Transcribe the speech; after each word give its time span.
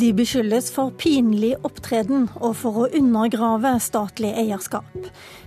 De 0.00 0.12
beskyldes 0.16 0.70
for 0.72 0.94
pinlig 0.96 1.50
opptreden 1.66 2.28
og 2.38 2.54
for 2.56 2.78
å 2.80 2.86
undergrave 2.96 3.74
statlig 3.84 4.30
eierskap. 4.38 4.86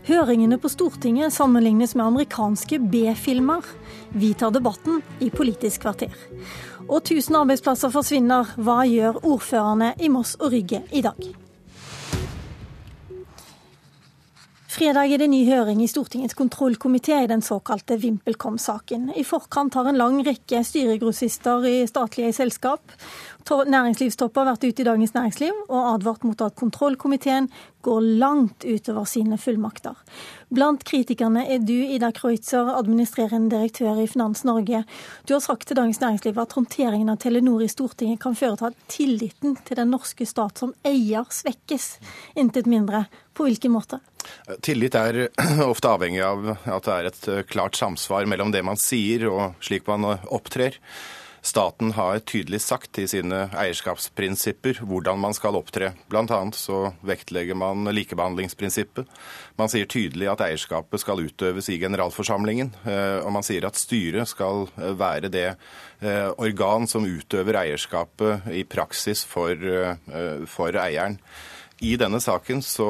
Høringene 0.06 0.60
på 0.62 0.70
Stortinget 0.70 1.34
sammenlignes 1.34 1.96
med 1.98 2.06
amerikanske 2.06 2.78
B-filmer. 2.92 3.66
Vi 4.14 4.34
tar 4.38 4.54
debatten 4.54 5.02
i 5.24 5.32
Politisk 5.34 5.88
kvarter. 5.88 6.14
Og 6.86 7.00
1000 7.00 7.40
arbeidsplasser 7.40 7.94
forsvinner. 7.96 8.54
Hva 8.60 8.84
gjør 8.86 9.24
ordførerne 9.24 9.96
i 9.98 10.12
Moss 10.14 10.36
og 10.42 10.54
Rygge 10.54 10.84
i 10.92 11.02
dag? 11.02 11.43
Fredag 14.74 15.12
er 15.14 15.22
det 15.22 15.28
ny 15.30 15.44
høring 15.46 15.84
i 15.84 15.88
Stortingets 15.88 16.34
kontrollkomité 16.34 17.20
i 17.22 17.28
den 17.30 17.44
såkalte 17.46 17.94
VimpelCom-saken. 18.02 19.12
I 19.14 19.22
forkant 19.22 19.76
har 19.78 19.86
en 19.86 20.00
lang 20.00 20.16
rekke 20.26 20.64
styregrossister 20.66 21.68
i 21.70 21.76
statlige 21.86 22.34
selskap 22.34 22.96
næringslivstopper 23.52 24.46
vært 24.48 24.64
ute 24.64 24.82
i 24.82 24.86
Dagens 24.88 25.14
Næringsliv 25.14 25.54
og 25.68 25.88
advart 25.94 26.24
mot 26.24 26.42
at 26.42 26.56
kontrollkomiteen 26.56 27.50
går 27.84 28.02
langt 28.22 28.64
utover 28.64 29.06
sine 29.06 29.38
fullmakter. 29.38 29.98
Blant 30.54 30.84
kritikerne 30.88 31.44
er 31.52 31.60
du, 31.60 31.74
Ida 31.74 32.12
Kreutzer, 32.16 32.72
administrerende 32.78 33.52
direktør 33.52 34.00
i 34.00 34.08
Finans 34.08 34.46
Norge. 34.48 34.84
Du 35.28 35.34
har 35.34 35.44
sagt 35.44 35.68
til 35.68 35.78
Dagens 35.78 36.00
Næringsliv 36.00 36.40
at 36.40 36.56
håndteringen 36.56 37.12
av 37.12 37.20
Telenor 37.20 37.64
i 37.64 37.68
Stortinget 37.68 38.22
kan 38.24 38.36
føre 38.36 38.58
til 38.58 38.72
at 38.72 38.88
tilliten 38.88 39.58
til 39.66 39.78
den 39.78 39.92
norske 39.92 40.26
stat 40.26 40.64
som 40.64 40.74
eier 40.88 41.28
svekkes. 41.30 41.98
Intet 42.40 42.70
mindre. 42.70 43.06
På 43.34 43.48
hvilken 43.48 43.74
måte? 43.74 44.00
Tillit 44.66 44.96
er 45.00 45.26
ofte 45.72 45.92
avhengig 45.92 46.24
av 46.26 46.54
at 46.54 46.88
det 46.88 46.96
er 46.96 47.10
et 47.12 47.52
klart 47.52 47.80
samsvar 47.80 48.30
mellom 48.30 48.54
det 48.54 48.64
man 48.66 48.80
sier 48.80 49.28
og 49.32 49.60
slik 49.64 49.90
man 49.90 50.16
opptrer. 50.28 50.80
Staten 51.44 51.92
har 51.92 52.22
tydelig 52.24 52.62
sagt 52.64 52.96
i 53.04 53.04
sine 53.12 53.50
eierskapsprinsipper 53.60 54.78
hvordan 54.88 55.20
man 55.20 55.36
skal 55.36 55.58
opptre. 55.60 55.90
Bl.a. 56.08 56.38
så 56.56 56.78
vektlegger 57.04 57.58
man 57.60 57.84
likebehandlingsprinsippet. 57.92 59.10
Man 59.60 59.72
sier 59.72 59.90
tydelig 59.92 60.30
at 60.32 60.46
eierskapet 60.46 61.04
skal 61.04 61.20
utøves 61.20 61.68
i 61.68 61.76
generalforsamlingen. 61.82 62.72
Eh, 62.88 63.20
og 63.26 63.34
man 63.36 63.44
sier 63.44 63.68
at 63.68 63.76
styret 63.76 64.32
skal 64.32 64.70
eh, 64.78 64.96
være 64.96 65.34
det 65.34 65.50
eh, 65.52 66.30
organ 66.40 66.88
som 66.88 67.04
utøver 67.04 67.60
eierskapet 67.66 68.48
i 68.56 68.64
praksis 68.64 69.26
for, 69.28 69.60
for 70.48 70.80
eieren. 70.80 71.20
I 71.84 71.98
denne 72.00 72.20
saken 72.24 72.62
så 72.64 72.88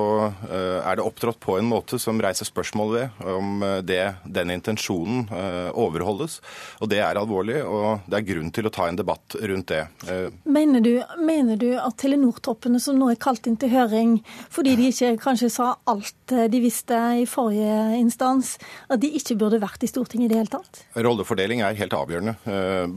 eh, 0.52 0.80
er 0.86 1.00
det 1.00 1.04
opptrådt 1.04 1.40
på 1.42 1.56
en 1.58 1.66
måte 1.66 1.98
som 1.98 2.20
reiser 2.22 2.46
spørsmål 2.46 2.92
ved 2.94 3.24
om 3.26 3.64
eh, 3.66 3.80
det, 3.82 4.02
den 4.36 4.52
intensjonen 4.54 5.24
eh, 5.34 5.70
overholdes. 5.74 6.36
Og 6.78 6.92
Det 6.92 7.00
er 7.02 7.18
alvorlig, 7.18 7.58
og 7.66 8.06
det 8.06 8.20
er 8.20 8.28
grunn 8.28 8.52
til 8.54 8.70
å 8.70 8.72
ta 8.74 8.86
en 8.86 9.00
debatt 9.00 9.34
rundt 9.42 9.74
det. 9.74 9.82
Mener 10.46 10.84
du, 10.86 10.92
mener 11.26 11.58
du 11.58 11.72
at 11.74 11.98
Telenor-toppene 12.04 12.78
som 12.84 13.00
nå 13.00 13.10
er 13.10 13.18
kalt 13.18 13.50
inn 13.50 13.58
til 13.58 13.72
høring, 13.74 14.20
fordi 14.54 14.76
de 14.78 14.92
ikke 14.92 15.16
kanskje 15.24 15.50
sa 15.56 15.72
alt 15.90 16.36
de 16.54 16.62
visste 16.62 17.00
i 17.18 17.26
forrige 17.30 17.98
instans, 17.98 18.56
at 18.94 19.02
de 19.02 19.10
ikke 19.18 19.40
burde 19.42 19.62
vært 19.64 19.88
i 19.88 19.90
Stortinget 19.90 20.30
i 20.30 20.34
det 20.36 20.40
hele 20.44 20.54
tatt? 20.54 20.84
Rollefordeling 20.94 21.66
er 21.66 21.80
helt 21.82 21.98
avgjørende. 21.98 22.36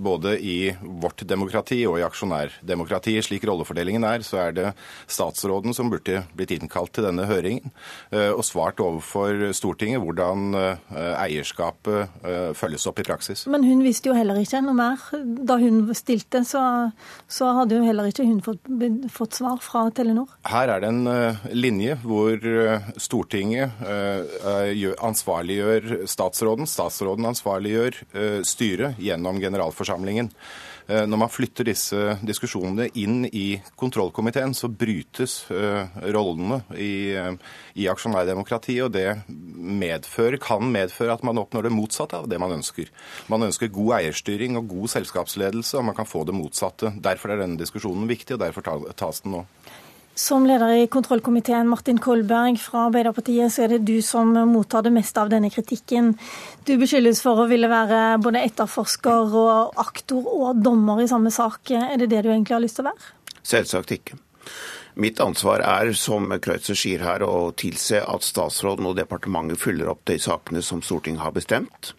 Både 0.04 0.36
i 0.36 0.58
vårt 0.82 1.24
demokrati 1.28 1.80
og 1.88 1.98
i 2.00 2.06
aksjonærdemokrati. 2.06 3.16
Slik 3.24 3.48
rollefordelingen 3.48 4.04
er, 4.08 4.24
så 4.26 4.44
er 4.44 4.56
det 4.56 4.68
statsråden 5.08 5.72
som 5.76 5.85
burde 5.92 6.22
blitt 6.36 6.52
innkalt 6.54 6.94
til 6.96 7.06
denne 7.06 7.26
høringen 7.28 7.72
eh, 8.10 8.30
og 8.30 8.44
svart 8.46 8.80
overfor 8.82 9.52
Stortinget 9.56 10.02
hvordan 10.02 10.56
eh, 10.58 11.12
eierskapet 11.22 12.22
eh, 12.26 12.50
følges 12.56 12.86
opp 12.90 13.00
i 13.02 13.06
praksis. 13.06 13.46
Men 13.50 13.66
hun 13.66 13.82
visste 13.84 14.10
jo 14.10 14.16
heller 14.16 14.38
ikke 14.40 14.62
noe 14.64 14.76
mer. 14.76 15.02
Da 15.46 15.58
hun 15.60 15.82
stilte, 15.96 16.42
så, 16.48 16.62
så 17.28 17.52
hadde 17.60 17.78
jo 17.78 17.86
heller 17.86 18.10
ikke 18.10 18.26
hun 18.26 18.42
fått, 18.44 18.62
fått, 19.12 19.38
svar 19.38 19.58
fra 19.62 19.86
Telenor. 19.94 20.30
Her 20.48 20.72
er 20.76 20.82
det 20.82 20.92
en 20.92 21.02
linje 21.52 21.96
hvor 22.02 22.40
Stortinget 23.02 23.82
ansvarliggjør 25.04 26.06
statsråden, 26.08 26.68
statsråden 26.70 27.28
ansvarliggjør 27.32 28.00
styret 28.46 29.02
gjennom 29.02 29.40
generalforsamlingen. 29.42 30.30
Når 30.86 31.18
man 31.18 31.30
flytter 31.32 31.66
disse 31.66 32.16
diskusjonene 32.22 32.86
inn 32.94 33.24
i 33.26 33.56
kontrollkomiteen, 33.78 34.54
så 34.54 34.70
brytes 34.70 35.40
rollene 36.14 36.60
i, 36.76 37.14
i 37.76 37.88
aksjonærdemokratiet. 37.92 38.84
Og 38.86 38.92
det 38.94 39.06
medfører, 39.28 40.38
kan 40.42 40.64
medføre 40.72 41.16
at 41.16 41.24
man 41.26 41.40
oppnår 41.42 41.68
det 41.68 41.74
motsatte 41.74 42.20
av 42.20 42.28
det 42.30 42.40
man 42.42 42.56
ønsker. 42.58 42.92
Man 43.32 43.46
ønsker 43.48 43.72
god 43.72 43.98
eierstyring 44.00 44.58
og 44.60 44.70
god 44.74 44.94
selskapsledelse, 44.96 45.78
og 45.80 45.88
man 45.90 45.98
kan 45.98 46.08
få 46.08 46.24
det 46.28 46.36
motsatte. 46.36 46.94
Derfor 47.02 47.34
er 47.34 47.42
denne 47.44 47.60
diskusjonen 47.60 48.08
viktig, 48.10 48.36
og 48.36 48.44
derfor 48.44 48.92
tas 48.96 49.24
den 49.24 49.38
nå. 49.38 49.46
Som 50.16 50.46
leder 50.48 50.70
i 50.72 50.86
kontrollkomiteen, 50.88 51.68
Martin 51.68 51.98
Kolberg 52.00 52.56
fra 52.56 52.86
Arbeiderpartiet, 52.86 53.52
så 53.52 53.66
er 53.66 53.74
det 53.74 53.82
du 53.84 53.98
som 54.00 54.30
mottar 54.48 54.86
det 54.86 54.94
meste 54.94 55.20
av 55.20 55.28
denne 55.28 55.50
kritikken. 55.52 56.14
Du 56.64 56.72
beskyldes 56.80 57.20
for 57.20 57.42
å 57.42 57.44
ville 57.50 57.68
være 57.68 58.16
både 58.24 58.40
etterforsker 58.48 59.36
og 59.36 59.76
aktor 59.82 60.30
og 60.32 60.62
dommer 60.64 61.02
i 61.04 61.10
samme 61.10 61.28
sak. 61.34 61.68
Er 61.68 62.00
det 62.00 62.08
det 62.14 62.24
du 62.24 62.30
egentlig 62.30 62.56
har 62.56 62.64
lyst 62.64 62.80
til 62.80 62.86
å 62.86 62.94
være? 62.94 63.12
Selvsagt 63.44 63.92
ikke. 63.92 64.16
Mitt 64.96 65.18
ansvar 65.20 65.60
er, 65.60 65.90
som 65.92 66.30
Kreutzer 66.40 66.76
sier 66.78 67.02
her, 67.04 67.20
å 67.20 67.50
tilse 67.52 67.98
at 68.00 68.24
statsråden 68.24 68.86
og 68.88 68.94
departementet 68.96 69.60
fyller 69.60 69.90
opp 69.92 70.06
de 70.08 70.16
sakene 70.16 70.62
som 70.64 70.80
Stortinget 70.80 71.20
har 71.20 71.34
bestemt. 71.36 71.90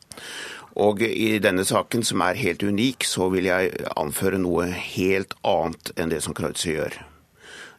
Og 0.78 1.04
i 1.06 1.38
denne 1.42 1.66
saken, 1.66 2.02
som 2.02 2.24
er 2.26 2.40
helt 2.42 2.66
unik, 2.66 3.06
så 3.06 3.30
vil 3.34 3.50
jeg 3.52 3.70
anføre 3.94 4.42
noe 4.42 4.66
helt 4.74 5.38
annet 5.46 5.94
enn 5.94 6.10
det 6.10 6.24
som 6.26 6.34
Kreutzer 6.38 6.74
gjør. 6.74 6.98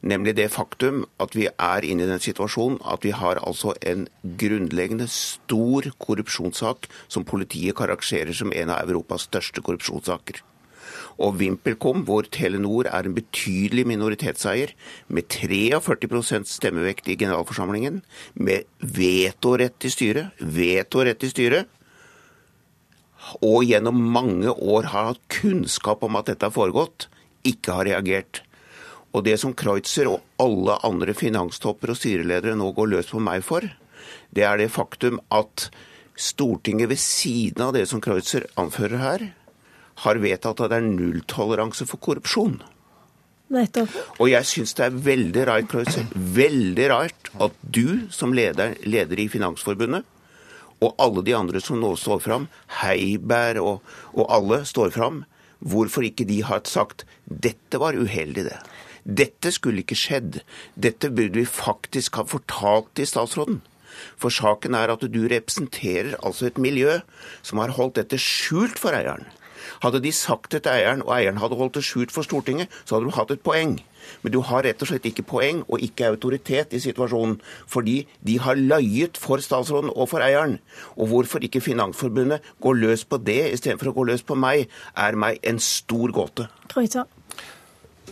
Nemlig 0.06 0.36
det 0.38 0.52
faktum 0.54 1.02
at 1.18 1.34
vi 1.34 1.48
er 1.50 1.82
inne 1.82 2.06
i 2.06 2.10
den 2.12 2.22
situasjonen 2.22 2.78
at 2.86 3.02
vi 3.02 3.10
har 3.10 3.40
altså 3.42 3.74
en 3.82 4.06
grunnleggende 4.22 5.08
stor 5.10 5.90
korrupsjonssak 5.98 6.86
som 7.10 7.26
politiet 7.26 7.74
karakteriserer 7.80 8.38
som 8.38 8.54
en 8.54 8.70
av 8.70 8.86
Europas 8.86 9.26
største 9.26 9.66
korrupsjonssaker. 9.66 10.44
Og 11.18 11.38
VimpelCom, 11.40 12.04
hvor 12.06 12.28
Telenor 12.30 12.88
er 12.90 13.06
en 13.06 13.16
betydelig 13.16 13.86
minoritetseier, 13.90 14.74
med 15.08 15.28
43% 15.32 16.48
stemmevekt 16.50 17.08
i 17.10 17.18
generalforsamlingen, 17.18 18.02
med 18.34 18.68
vetorett 18.78 19.88
i 19.88 19.92
styret, 19.92 20.38
vetorett 20.38 21.26
i 21.26 21.32
styret, 21.32 21.74
og 23.44 23.64
gjennom 23.66 23.98
mange 24.14 24.52
år 24.52 24.88
har 24.92 25.10
hatt 25.10 25.24
kunnskap 25.32 26.04
om 26.06 26.16
at 26.16 26.30
dette 26.30 26.46
har 26.46 26.54
foregått, 26.54 27.08
ikke 27.48 27.74
har 27.76 27.88
reagert. 27.88 28.42
Og 29.12 29.24
det 29.26 29.38
som 29.40 29.54
Kreutzer 29.56 30.08
og 30.10 30.24
alle 30.40 30.78
andre 30.86 31.14
finanstopper 31.16 31.92
og 31.92 31.98
styreledere 31.98 32.56
nå 32.58 32.70
går 32.76 32.92
løs 32.94 33.12
på 33.12 33.20
meg 33.22 33.44
for, 33.46 33.66
det 34.34 34.44
er 34.46 34.60
det 34.60 34.72
faktum 34.72 35.20
at 35.34 35.68
Stortinget 36.18 36.90
ved 36.90 36.98
siden 36.98 37.62
av 37.68 37.76
det 37.76 37.84
som 37.86 38.00
Kreutzer 38.02 38.48
anfører 38.58 39.02
her, 39.02 39.24
har 40.04 40.20
vedtatt 40.22 40.60
at 40.64 40.72
det 40.72 40.80
er 40.80 40.90
nulltoleranse 40.90 41.86
for 41.88 42.00
korrupsjon. 42.02 42.58
Nettopp. 43.52 43.94
Og 44.20 44.28
jeg 44.28 44.44
syns 44.44 44.74
det 44.76 44.84
er 44.84 45.00
veldig 45.08 45.46
rart, 45.48 45.68
Kreutzer, 45.72 46.08
veldig 46.12 46.88
rart 46.92 47.30
at 47.40 47.54
du 47.62 48.10
som 48.12 48.34
leder, 48.36 48.76
leder, 48.84 49.20
i 49.22 49.28
Finansforbundet, 49.32 50.04
og 50.84 50.94
alle 51.02 51.24
de 51.26 51.34
andre 51.34 51.62
som 51.64 51.80
nå 51.80 51.94
står 51.98 52.20
fram, 52.22 52.46
Heiberg 52.82 53.62
og, 53.64 53.94
og 54.14 54.28
alle 54.30 54.60
står 54.68 54.92
fram, 54.94 55.22
hvorfor 55.58 56.04
ikke 56.06 56.28
de 56.28 56.42
har 56.46 56.62
sagt 56.70 57.06
dette 57.24 57.80
var 57.80 57.96
uheldig, 57.98 58.44
det. 58.50 58.58
Dette 59.08 59.50
skulle 59.54 59.82
ikke 59.82 59.96
skjedd. 59.96 60.42
Dette 60.76 61.08
burde 61.08 61.40
vi 61.40 61.48
faktisk 61.48 62.20
ha 62.20 62.26
fortalt 62.28 62.92
til 62.98 63.08
statsråden. 63.08 63.62
For 64.20 64.30
saken 64.30 64.76
er 64.76 64.92
at 64.92 65.02
du 65.08 65.22
representerer 65.30 66.18
altså 66.20 66.50
et 66.50 66.60
miljø 66.60 66.98
som 67.40 67.62
har 67.62 67.72
holdt 67.78 67.96
dette 68.02 68.20
skjult 68.20 68.78
for 68.78 68.94
eieren. 68.94 69.24
Hadde 69.82 70.02
de 70.04 70.12
sagt 70.14 70.52
det 70.52 70.64
til 70.64 70.74
eieren, 70.74 71.04
og 71.06 71.14
eieren 71.18 71.40
hadde 71.42 71.58
holdt 71.58 71.78
det 71.78 71.84
skjult 71.86 72.14
for 72.14 72.26
Stortinget, 72.26 72.72
så 72.84 72.96
hadde 72.96 73.10
de 73.10 73.16
hatt 73.18 73.34
et 73.34 73.44
poeng. 73.44 73.78
Men 74.22 74.32
du 74.32 74.40
har 74.46 74.64
rett 74.64 74.82
og 74.82 74.90
slett 74.90 75.06
ikke 75.10 75.26
poeng 75.28 75.64
og 75.66 75.82
ikke 75.84 76.08
autoritet 76.12 76.72
i 76.76 76.82
situasjonen. 76.82 77.36
Fordi 77.68 78.00
de 78.24 78.38
har 78.42 78.58
løyet 78.58 79.20
for 79.20 79.42
statsråden 79.44 79.92
og 79.94 80.08
for 80.12 80.24
eieren. 80.24 80.58
Og 80.96 81.12
hvorfor 81.12 81.44
ikke 81.44 81.64
Finansforbundet 81.64 82.44
går 82.62 82.80
løs 82.80 83.04
på 83.04 83.20
det 83.20 83.40
istedenfor 83.52 83.92
å 83.92 83.98
gå 83.98 84.08
løs 84.12 84.24
på 84.24 84.38
meg, 84.38 84.68
er 84.96 85.18
meg 85.18 85.42
en 85.42 85.60
stor 85.62 86.14
gåte. 86.14 86.48
Krøyta. 86.72 87.08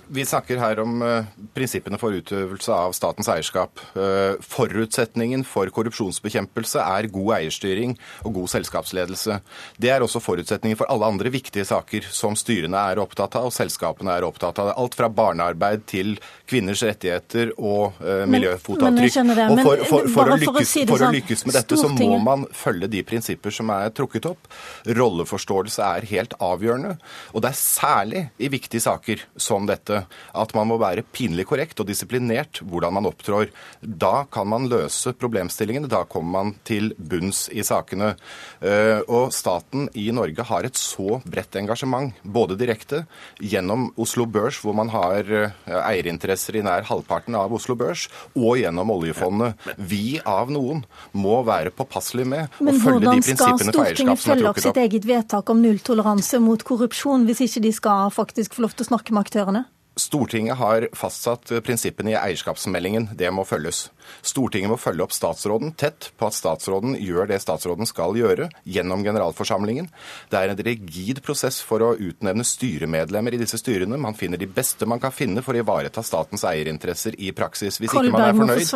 Vi 0.08 0.22
snakker 0.24 0.60
her 0.62 0.78
om 0.78 1.00
uh, 1.02 1.26
prinsippene 1.54 1.98
for 1.98 2.14
utøvelse 2.14 2.70
av 2.70 2.92
statens 2.94 3.26
eierskap. 3.32 3.80
Uh, 3.96 4.38
forutsetningen 4.38 5.42
for 5.46 5.66
korrupsjonsbekjempelse 5.74 6.78
er 6.78 7.08
god 7.10 7.32
eierstyring 7.40 7.96
og 8.22 8.36
god 8.38 8.52
selskapsledelse. 8.54 9.40
Det 9.82 9.90
er 9.90 10.04
også 10.04 10.22
forutsetningen 10.22 10.78
for 10.78 10.86
alle 10.92 11.08
andre 11.10 11.32
viktige 11.34 11.66
saker 11.66 12.06
som 12.14 12.38
styrene 12.38 12.84
er 12.92 13.00
opptatt 13.02 13.34
av 13.40 13.48
og 13.48 13.54
selskapene 13.56 14.14
er 14.14 14.26
opptatt 14.28 14.60
av. 14.62 14.70
Alt 14.78 14.94
fra 14.94 15.10
barnearbeid 15.10 15.82
til 15.90 16.14
kvinners 16.46 16.84
rettigheter 16.86 17.50
og 17.56 17.98
uh, 17.98 18.22
miljøfotavtrykk. 18.30 19.18
Og 19.48 19.64
for, 19.66 19.84
for, 19.90 20.10
for, 20.14 20.32
å 20.36 20.38
lykkes, 20.38 20.76
for, 20.84 20.94
å 20.94 21.00
sånn, 21.02 21.18
lykkes, 21.18 21.44
med 21.48 21.58
dette, 21.58 21.80
så 21.82 21.90
må 21.90 22.12
man 22.22 22.46
følge 22.54 22.92
de 22.94 23.02
prinsipper 23.06 23.54
som 23.58 23.74
er 23.74 23.90
trukket 23.96 24.30
opp. 24.30 24.46
Rolleforståelse 24.86 25.90
er 25.98 26.08
helt 26.14 26.38
avgjørende. 26.38 26.94
Og 27.34 27.42
det 27.42 27.50
er 27.50 27.60
særlig 27.64 28.26
i 28.38 28.54
viktige 28.54 28.86
saker 28.86 29.26
som 29.34 29.66
dette 29.66 29.95
dette. 29.96 30.22
At 30.36 30.54
man 30.56 30.68
må 30.70 30.78
være 30.80 31.04
pinlig 31.14 31.46
korrekt 31.48 31.80
og 31.80 31.88
disiplinert 31.88 32.60
hvordan 32.62 32.96
man 32.96 33.08
opptrår. 33.08 33.50
Da 33.80 34.26
kan 34.30 34.48
man 34.48 34.68
løse 34.70 35.14
problemstillingene. 35.16 35.88
Da 35.88 36.04
kommer 36.04 36.32
man 36.36 36.54
til 36.66 36.92
bunns 36.98 37.46
i 37.52 37.64
sakene. 37.66 38.14
Eh, 38.60 39.00
og 39.08 39.32
staten 39.34 39.88
i 39.94 40.10
Norge 40.14 40.44
har 40.46 40.66
et 40.66 40.76
så 40.76 41.20
bredt 41.24 41.56
engasjement, 41.56 42.14
både 42.22 42.58
direkte 42.58 43.04
gjennom 43.40 43.90
Oslo 44.00 44.26
Børs, 44.26 44.60
hvor 44.62 44.76
man 44.76 44.90
har 44.92 45.26
eh, 45.30 45.54
eierinteresser 45.66 46.58
i 46.60 46.64
nær 46.66 46.86
halvparten 46.88 47.36
av 47.38 47.54
Oslo 47.56 47.76
Børs, 47.78 48.06
og 48.36 48.60
gjennom 48.60 48.92
oljefondet. 48.94 49.56
Vi 49.76 50.18
av 50.26 50.52
noen 50.52 50.84
må 51.16 51.40
være 51.46 51.72
påpasselige 51.74 52.28
med 52.32 52.52
å 52.60 52.76
følge 52.76 52.82
de 52.82 52.82
hvordan 52.86 53.24
skal 53.24 53.56
prinsippene 53.56 53.76
for 53.76 53.86
eierskap 53.86 53.96
Stortinget 53.96 54.24
som 54.24 54.32
er 54.32 54.36
følge 54.36 54.50
opp 54.50 54.56
trukket 54.56 54.66
sitt 54.66 54.74
opp. 54.74 54.82
eget 54.84 55.08
vedtak 55.08 55.54
om 55.54 55.62
nulltoleranse 55.64 56.42
mot 56.42 56.66
korrupsjon, 56.66 57.26
hvis 57.28 57.44
ikke 57.46 57.64
de 57.68 57.72
skal 57.76 58.12
faktisk 58.14 58.56
få 58.56 58.66
lov 58.66 58.76
til 58.76 58.86
å 58.86 58.90
snakke 58.92 59.16
med 59.16 59.26
aktørene? 59.26 59.66
Stortinget 59.96 60.56
har 60.56 60.88
fastsatt 60.92 61.52
prinsippene 61.64 62.10
i 62.12 62.16
eierskapsmeldingen. 62.18 63.08
Det 63.16 63.30
må 63.32 63.46
følges. 63.48 63.86
Stortinget 64.20 64.68
må 64.68 64.76
følge 64.76 65.06
opp 65.06 65.14
statsråden 65.16 65.72
tett 65.72 66.10
på 66.20 66.28
at 66.28 66.36
statsråden 66.36 66.98
gjør 67.00 67.30
det 67.30 67.38
statsråden 67.40 67.88
skal 67.88 68.12
gjøre 68.18 68.50
gjennom 68.68 69.00
generalforsamlingen. 69.06 69.88
Det 70.28 70.36
er 70.36 70.52
en 70.52 70.60
rigid 70.68 71.22
prosess 71.24 71.62
for 71.64 71.80
å 71.80 71.94
utnevne 71.96 72.44
styremedlemmer 72.44 73.38
i 73.38 73.40
disse 73.40 73.56
styrene. 73.62 73.96
Man 73.96 74.18
finner 74.18 74.36
de 74.36 74.50
beste 74.50 74.84
man 74.84 75.00
kan 75.00 75.16
finne 75.16 75.40
for 75.40 75.56
å 75.56 75.64
ivareta 75.64 76.04
statens 76.04 76.44
eierinteresser 76.44 77.16
i 77.16 77.32
praksis. 77.32 77.80
Hvis 77.80 77.96
ikke 77.96 78.12
man 78.12 78.28
er 78.28 78.36
fornøyd, 78.36 78.68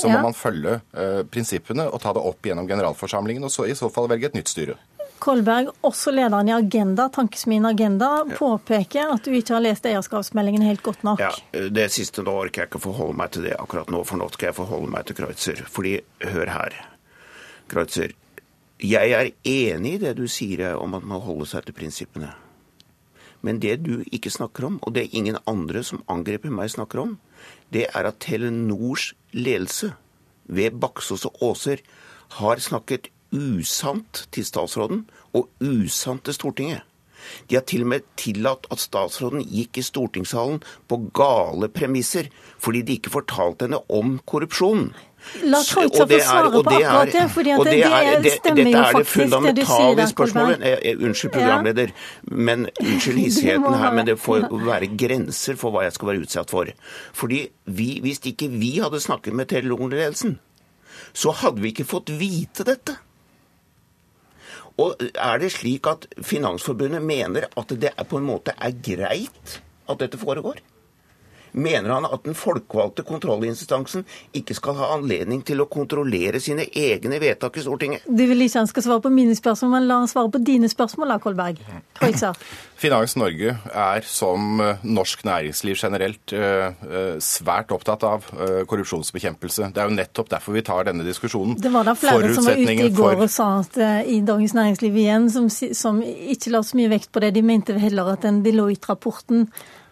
så 0.00 0.08
må 0.08 0.24
man 0.30 0.38
følge 0.38 0.78
eh, 0.96 1.20
prinsippene 1.28 1.84
og 1.92 2.00
ta 2.00 2.16
det 2.16 2.24
opp 2.32 2.48
gjennom 2.48 2.70
generalforsamlingen, 2.70 3.44
og 3.44 3.52
så 3.52 3.68
i 3.68 3.76
så 3.76 3.92
fall 3.92 4.08
velge 4.08 4.32
et 4.32 4.40
nytt 4.40 4.56
styre. 4.56 4.80
Kolberg, 5.22 5.68
også 5.86 6.10
lederen 6.10 6.48
i 6.50 6.54
Agenda, 6.56 7.06
tankesmien 7.14 7.66
Agenda, 7.68 8.24
påpeker 8.34 9.12
at 9.14 9.22
du 9.22 9.36
ikke 9.38 9.54
har 9.54 9.62
lest 9.62 9.86
eierskapsmeldingen 9.86 10.64
helt 10.66 10.82
godt 10.82 11.04
nok. 11.06 11.22
Ja, 11.22 11.30
Det 11.52 11.84
siste 11.94 12.24
nå 12.26 12.34
orker 12.40 12.64
jeg 12.64 12.72
ikke 12.72 12.80
forholde 12.82 13.14
meg 13.20 13.30
til 13.30 13.46
det 13.46 13.54
akkurat 13.54 13.92
nå, 13.92 14.02
for 14.08 14.18
nå 14.18 14.26
skal 14.34 14.50
jeg 14.50 14.58
forholde 14.58 14.90
meg 14.90 15.06
til 15.06 15.20
Kreutzer. 15.20 15.62
Fordi, 15.70 15.94
hør 16.26 16.50
her. 16.50 16.74
Kreutzer, 17.70 18.16
jeg 18.82 19.14
er 19.14 19.30
enig 19.46 19.94
i 19.94 20.02
det 20.02 20.16
du 20.18 20.26
sier 20.26 20.74
om 20.74 20.98
at 20.98 21.06
man 21.06 21.22
holder 21.22 21.52
seg 21.52 21.68
til 21.68 21.78
prinsippene. 21.78 22.32
Men 23.46 23.62
det 23.62 23.78
du 23.86 24.02
ikke 24.10 24.30
snakker 24.30 24.66
om, 24.66 24.82
og 24.82 24.94
det 24.98 25.12
ingen 25.14 25.38
andre 25.46 25.84
som 25.86 26.02
angriper 26.10 26.50
meg 26.50 26.74
snakker 26.74 27.06
om, 27.06 27.16
det 27.70 27.86
er 27.94 28.10
at 28.10 28.18
Telenors 28.22 29.12
ledelse 29.30 29.94
ved 30.50 30.82
Baksås 30.82 31.26
og 31.30 31.42
Åser 31.52 31.82
har 32.42 32.62
snakket 32.62 33.12
usant 33.32 34.26
til 34.34 34.44
statsråden 34.44 35.04
og 35.34 35.48
usant 35.60 36.24
til 36.28 36.34
Stortinget. 36.36 36.82
De 37.48 37.54
har 37.54 37.62
til 37.70 37.84
og 37.84 37.86
med 37.92 38.02
tillatt 38.18 38.64
at 38.74 38.80
statsråden 38.82 39.44
gikk 39.46 39.78
i 39.78 39.84
stortingssalen 39.86 40.56
på 40.90 40.96
gale 41.14 41.68
premisser, 41.70 42.26
fordi 42.58 42.80
de 42.82 42.96
ikke 42.98 43.12
fortalte 43.14 43.68
henne 43.68 43.78
om 43.94 44.16
korrupsjonen. 44.26 44.88
La 45.46 45.60
Kreutzer 45.62 46.08
det 46.10 46.18
få 46.18 46.26
svare 46.26 46.48
er- 46.48 46.50
på 46.50 46.62
det 46.66 46.72
er- 46.82 46.88
akkurat 46.88 47.12
det, 47.12 47.30
for 47.30 47.42
det, 47.46 47.58
det, 47.70 47.84
er- 47.86 48.22
det 48.22 48.32
stemmer 48.32 48.58
jo 48.58 48.64
Dette 48.64 48.78
er 48.78 48.92
det 48.98 49.06
faktisk, 49.06 49.14
det 49.14 49.54
du 49.54 49.62
sier 49.62 49.76
fundamentale 49.78 49.96
der, 49.96 50.06
spørsmålet. 50.10 50.56
Kolberg. 50.58 50.78
Eh, 50.82 50.90
eh, 50.90 51.04
Unnskyld, 51.06 51.32
programleder, 51.32 51.92
men 52.26 52.66
unnskyld 52.82 53.18
hissigheten 53.24 53.74
her, 53.78 53.92
men 53.94 54.06
det 54.06 54.18
får 54.18 54.48
være 54.66 54.90
grenser 54.98 55.54
for 55.56 55.70
hva 55.70 55.84
jeg 55.86 55.92
skal 55.92 56.08
være 56.10 56.22
utsatt 56.26 56.50
for. 56.50 56.66
Fordi 57.12 57.48
vi, 57.66 58.00
Hvis 58.02 58.18
ikke 58.26 58.50
vi 58.50 58.78
hadde 58.82 58.98
snakket 59.00 59.32
med 59.32 59.46
Telenor-ledelsen, 59.46 60.38
så 61.14 61.30
hadde 61.30 61.62
vi 61.62 61.70
ikke 61.70 61.86
fått 61.86 62.10
vite 62.10 62.64
dette. 62.66 62.98
Og 64.80 64.96
er 65.00 65.40
det 65.42 65.52
slik 65.52 65.86
at 65.90 66.06
Finansforbundet 66.24 67.02
mener 67.04 67.48
at 67.56 67.74
det 67.76 67.92
på 68.08 68.20
en 68.20 68.28
måte 68.28 68.54
er 68.56 68.76
greit 68.84 69.58
at 69.90 70.00
dette 70.00 70.20
foregår? 70.20 70.62
Mener 71.52 71.90
han 71.92 72.08
at 72.08 72.24
den 72.24 72.36
folkevalgte 72.38 73.04
kontrollinstansen 73.04 74.06
ikke 74.36 74.56
skal 74.56 74.78
ha 74.80 74.92
anledning 74.96 75.42
til 75.44 75.60
å 75.60 75.68
kontrollere 75.70 76.40
sine 76.40 76.64
egne 76.68 77.20
vedtak 77.22 77.58
i 77.60 77.64
Stortinget? 77.64 78.06
Du 78.08 78.24
vil 78.24 78.46
ikke 78.46 78.62
han 78.62 78.70
skal 78.70 78.86
svare 78.86 79.04
på 79.04 79.12
mine 79.12 79.36
spørsmål, 79.36 79.74
men 79.76 79.88
la 79.90 80.02
han 80.02 80.10
svare 80.10 80.32
på 80.32 80.40
dine 80.42 80.70
spørsmål 80.72 81.14
da, 81.14 81.18
Kolberg. 81.22 81.60
Kreutzer. 82.00 82.38
Finans 82.82 83.14
Norge 83.14 83.52
er 83.68 84.06
som 84.08 84.60
eh, 84.62 84.80
norsk 84.82 85.22
næringsliv 85.26 85.76
generelt 85.78 86.32
eh, 86.34 86.72
eh, 86.72 87.18
svært 87.22 87.70
opptatt 87.74 88.02
av 88.06 88.24
korrupsjonsbekjempelse. 88.68 89.68
Det 89.74 89.82
er 89.82 89.90
jo 89.90 89.96
nettopp 89.96 90.32
derfor 90.32 90.56
vi 90.56 90.64
tar 90.66 90.88
denne 90.88 91.06
diskusjonen. 91.06 91.58
Det 91.62 91.70
var 91.72 91.86
da 91.86 91.94
flere 91.98 92.32
som 92.34 92.48
var 92.48 92.58
ute 92.58 92.74
i 92.74 92.90
går 92.90 93.14
for- 93.14 93.26
og 93.26 93.30
sa 93.30 93.50
at 93.60 93.78
i 94.10 94.18
Dagens 94.26 94.56
Næringsliv 94.56 94.98
igjen, 95.04 95.28
som, 95.30 95.46
som 95.50 96.00
ikke 96.02 96.54
la 96.54 96.62
så 96.66 96.80
mye 96.80 96.90
vekt 96.96 97.12
på 97.14 97.22
det, 97.22 97.34
de 97.36 97.44
mente 97.46 97.76
heller 97.78 98.14
at 98.14 98.26
den 98.26 98.42
Deloitte-rapporten 98.46 99.46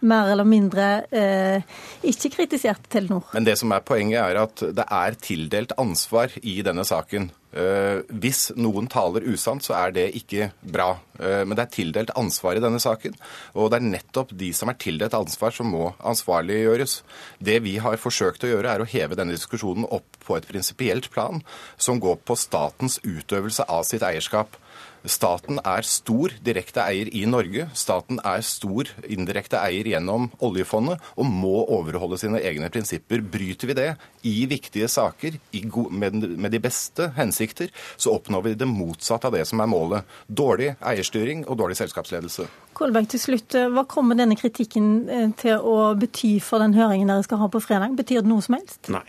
mer 0.07 0.31
eller 0.31 0.47
mindre 0.47 0.87
eh, 1.11 1.67
ikke 2.07 2.33
kritiserte 2.37 2.89
Telenor. 2.91 3.27
Men 3.35 3.45
det 3.47 3.57
som 3.61 3.71
er 3.73 3.85
poenget 3.85 4.21
er 4.23 4.41
at 4.41 4.65
det 4.77 4.87
er 4.87 5.19
tildelt 5.21 5.75
ansvar 5.81 6.33
i 6.41 6.59
denne 6.65 6.85
saken. 6.87 7.29
Eh, 7.51 7.99
hvis 8.23 8.53
noen 8.55 8.87
taler 8.91 9.25
usant, 9.27 9.63
så 9.65 9.75
er 9.75 9.95
det 9.95 10.05
ikke 10.15 10.51
bra. 10.63 10.93
Eh, 11.19 11.43
men 11.43 11.57
det 11.57 11.65
er 11.65 11.73
tildelt 11.75 12.13
ansvar 12.19 12.55
i 12.55 12.63
denne 12.63 12.79
saken. 12.79 13.17
Og 13.59 13.71
det 13.71 13.81
er 13.81 13.89
nettopp 13.89 14.31
de 14.39 14.53
som 14.55 14.71
er 14.71 14.79
tildelt 14.79 15.15
ansvar, 15.17 15.51
som 15.55 15.71
må 15.73 15.91
ansvarliggjøres. 15.99 17.01
Det 17.43 17.59
vi 17.65 17.75
har 17.83 17.99
forsøkt 17.99 18.47
å 18.47 18.53
gjøre, 18.53 18.71
er 18.71 18.83
å 18.83 18.89
heve 18.89 19.19
denne 19.19 19.35
diskusjonen 19.35 19.87
opp 19.89 20.21
på 20.23 20.37
et 20.37 20.47
prinsipielt 20.47 21.11
plan, 21.11 21.43
som 21.77 21.99
går 21.99 22.21
på 22.23 22.39
statens 22.39 23.01
utøvelse 23.03 23.67
av 23.67 23.83
sitt 23.89 24.05
eierskap. 24.05 24.55
Staten 25.01 25.57
er 25.65 25.85
stor 25.87 26.33
direkte 26.45 26.83
eier 26.85 27.09
i 27.09 27.23
Norge. 27.25 27.67
Staten 27.73 28.19
er 28.27 28.43
stor 28.45 28.89
indirekte 29.09 29.57
eier 29.57 29.87
gjennom 29.89 30.27
oljefondet 30.45 31.01
og 31.15 31.25
må 31.25 31.63
overholde 31.73 32.19
sine 32.21 32.41
egne 32.45 32.69
prinsipper. 32.73 33.23
Bryter 33.25 33.71
vi 33.71 33.77
det 33.77 33.87
i 34.27 34.35
viktige 34.49 34.89
saker 34.91 35.39
i 35.57 35.63
med 35.89 36.51
de 36.53 36.61
beste 36.61 37.09
hensikter, 37.17 37.71
så 37.97 38.13
oppnår 38.17 38.45
vi 38.45 38.53
det 38.59 38.69
motsatte 38.69 39.29
av 39.29 39.37
det 39.37 39.47
som 39.49 39.63
er 39.63 39.71
målet. 39.71 40.17
Dårlig 40.27 40.75
eierstyring 40.77 41.47
og 41.47 41.57
dårlig 41.61 41.79
selskapsledelse. 41.81 42.45
Kolberg, 42.77 43.09
til 43.09 43.21
slutt, 43.21 43.55
eh, 43.55 43.69
hva 43.73 43.85
kommer 43.89 44.17
denne 44.17 44.37
kritikken 44.37 45.09
eh, 45.09 45.31
til 45.37 45.57
å 45.57 45.93
bety 45.97 46.37
for 46.41 46.63
den 46.63 46.77
høringen 46.77 47.09
dere 47.09 47.25
skal 47.25 47.41
ha 47.41 47.49
på 47.51 47.63
fredag? 47.63 47.97
Betyr 47.97 48.21
det 48.21 48.31
noe 48.31 48.45
som 48.45 48.57
helst? 48.59 48.85
Nei. 48.93 49.05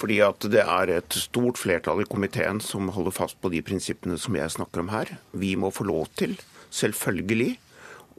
Fordi 0.00 0.20
at 0.24 0.46
det 0.48 0.62
er 0.64 0.94
et 0.94 1.16
stort 1.16 1.60
flertall 1.60 2.00
i 2.02 2.08
komiteen 2.08 2.62
som 2.64 2.88
holder 2.94 3.12
fast 3.12 3.36
på 3.42 3.50
de 3.52 3.60
prinsippene 3.64 4.16
som 4.20 4.36
jeg 4.38 4.54
snakker 4.56 4.80
om 4.80 4.92
her. 4.94 5.18
Vi 5.36 5.52
må 5.60 5.68
få 5.74 5.84
lov 5.88 6.08
til, 6.16 6.38
selvfølgelig, 6.72 7.58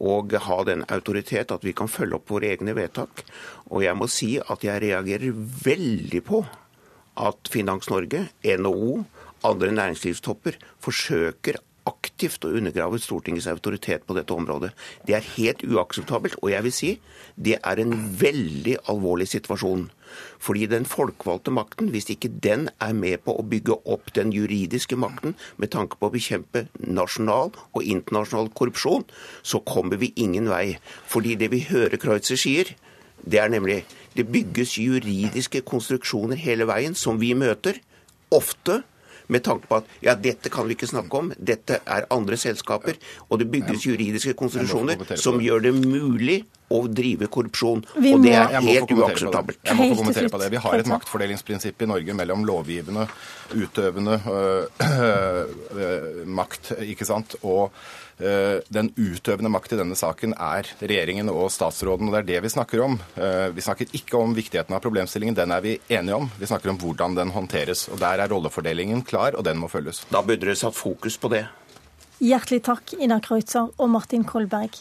å 0.01 0.22
ha 0.46 0.58
den 0.65 0.84
autoritet 0.89 1.53
at 1.53 1.65
vi 1.65 1.74
kan 1.77 1.89
følge 1.91 2.17
opp 2.17 2.29
våre 2.34 2.50
egne 2.53 2.74
vedtak. 2.77 3.24
Og 3.70 3.86
jeg 3.86 3.98
må 3.98 4.10
si 4.10 4.36
at 4.41 4.65
jeg 4.65 4.82
reagerer 4.86 5.34
veldig 5.65 6.22
på 6.25 6.44
at 7.22 7.51
Finans 7.53 7.89
Norge, 7.91 8.27
NHO, 8.41 9.03
andre 9.46 9.74
næringslivstopper 9.74 10.58
forsøker 10.82 11.60
aktivt 11.91 12.45
å 12.48 12.53
undergrave 12.57 13.00
Stortingets 13.01 13.50
autoritet 13.51 14.07
på 14.07 14.15
dette 14.17 14.33
området. 14.33 14.71
Det 15.07 15.15
er 15.17 15.31
helt 15.36 15.63
uakseptabelt, 15.67 16.39
og 16.41 16.53
jeg 16.53 16.65
vil 16.67 16.75
si 16.75 16.91
det 17.36 17.57
er 17.60 17.81
en 17.81 17.93
veldig 18.19 18.77
alvorlig 18.91 19.27
situasjon. 19.31 19.89
Fordi 20.43 20.65
den 20.71 20.88
folkevalgte 20.89 21.53
makten, 21.55 21.91
hvis 21.93 22.10
ikke 22.12 22.31
den 22.43 22.67
er 22.83 22.93
med 22.98 23.24
på 23.25 23.36
å 23.38 23.45
bygge 23.48 23.77
opp 23.93 24.12
den 24.17 24.33
juridiske 24.36 24.98
makten 25.00 25.38
med 25.62 25.71
tanke 25.75 26.00
på 26.00 26.10
å 26.10 26.13
bekjempe 26.15 26.65
nasjonal 26.83 27.53
og 27.53 27.81
internasjonal 27.83 28.51
korrupsjon, 28.57 29.05
så 29.43 29.63
kommer 29.63 30.01
vi 30.01 30.13
ingen 30.15 30.50
vei. 30.51 30.77
Fordi 31.07 31.38
det 31.39 31.51
vi 31.53 31.63
hører 31.69 32.01
Kreutzer 32.01 32.39
sier, 32.39 32.74
det 33.21 33.39
er 33.39 33.53
nemlig 33.53 33.83
det 34.17 34.27
bygges 34.27 34.75
juridiske 34.81 35.62
konstruksjoner 35.67 36.39
hele 36.41 36.67
veien 36.67 36.98
som 36.98 37.19
vi 37.21 37.31
møter, 37.38 37.79
ofte 38.31 38.81
med 39.28 39.44
tanke 39.46 39.70
på 39.70 39.82
at 39.82 39.92
ja, 40.04 40.16
dette 40.16 40.51
kan 40.54 40.68
vi 40.68 40.78
ikke 40.78 40.90
snakke 40.90 41.22
om, 41.22 41.32
dette 41.38 41.82
er 41.86 42.08
andre 42.13 42.40
selskaper, 42.40 42.98
og 43.30 43.42
det 43.42 43.51
bygges 43.51 43.86
juridiske 43.86 44.34
konstitusjoner 44.40 45.16
som 45.20 45.42
gjør 45.42 45.68
det 45.68 45.75
mulig 45.78 46.42
å 46.72 46.86
drive 46.88 47.28
korrupsjon. 47.32 47.82
Må, 48.00 48.13
Og 48.16 48.22
det 48.24 48.36
er 48.40 48.54
helt 48.63 48.94
uakseptabelt. 48.96 49.60
Jeg 49.68 49.75
må 49.75 49.90
få 49.92 49.98
kommentere 50.01 50.32
på 50.32 50.40
det. 50.40 50.51
Vi 50.54 50.62
har 50.63 50.78
et 50.80 50.92
maktfordelingsprinsipp 50.92 51.84
i 51.84 51.90
Norge 51.92 52.16
mellom 52.16 52.46
lovgivende, 52.48 53.08
utøvende 53.51 54.20
øh, 54.32 54.86
øh, 55.75 56.22
makt, 56.40 56.72
ikke 56.88 57.08
sant? 57.08 57.36
Og 57.42 57.68
øh, 57.68 58.01
den 58.22 58.92
utøvende 58.96 59.51
makt 59.51 59.74
i 59.74 59.80
denne 59.80 59.98
saken 59.98 60.36
er 60.38 60.68
regjeringen 60.80 61.32
og 61.34 61.50
statsråden, 61.54 62.10
og 62.10 62.16
det 62.16 62.22
er 62.22 62.30
det 62.30 62.44
vi 62.46 62.54
snakker 62.54 62.84
om. 62.86 62.98
Eh, 63.16 63.50
vi 63.56 63.63
snakker 63.66 63.96
ikke 63.98 64.20
om 64.20 64.36
viktigheten 64.38 64.75
av 64.75 64.84
problemstillingen, 64.84 65.38
den 65.38 65.54
er 65.56 65.63
vi 65.63 65.78
enige 65.90 66.18
om. 66.18 66.30
Vi 66.40 66.50
snakker 66.50 66.74
om 66.74 66.80
hvordan 66.82 67.18
den 67.18 67.34
håndteres. 67.36 67.88
Og 67.92 68.00
der 68.01 68.22
er 68.22 68.32
rollefordelingen 68.32 69.04
klar, 69.08 69.38
og 69.38 69.46
den 69.48 69.60
må 69.62 69.70
følges. 69.72 70.04
Da 70.12 70.22
burde 70.22 70.46
dere 70.46 70.60
satt 70.60 70.78
fokus 70.78 71.18
på 71.22 71.32
det. 71.34 71.46
Hjertelig 72.22 72.62
takk, 72.68 72.94
Ina 73.01 73.18
Kreutzer 73.24 73.72
og 73.78 73.90
Martin 73.90 74.25
Kolberg. 74.28 74.78